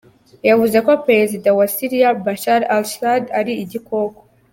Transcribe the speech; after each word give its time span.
Yavuze 0.49 0.77
ko 0.85 0.91
Prezida 1.05 1.49
wa 1.57 1.65
Siriya 1.75 2.09
Bashar 2.25 2.61
al-Assad 2.75 3.23
ari 3.39 3.53
"igikoko". 3.63 4.21